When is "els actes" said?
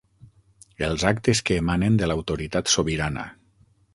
0.87-1.41